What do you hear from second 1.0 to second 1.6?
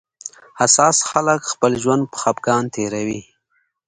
خلک